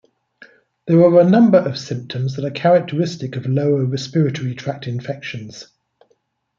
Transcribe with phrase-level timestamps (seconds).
[0.87, 5.67] There are a number of symptoms that are characteristic of lower respiratory tract infections.